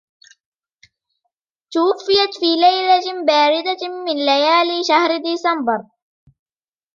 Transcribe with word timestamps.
توفيت 1.71 2.31
في 2.39 2.45
ليلة 2.61 3.25
باردة 3.27 3.87
من 4.05 4.25
ليالي 4.25 4.83
شهر 4.87 5.17
ديسمبر. 5.17 5.83